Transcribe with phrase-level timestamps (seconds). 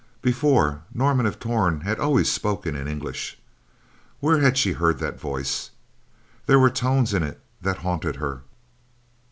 [0.23, 3.37] Before, Norman of Torn had always spoken in English.
[4.19, 5.69] Where had she heard that voice!
[6.47, 8.41] There were tones in it that haunted her.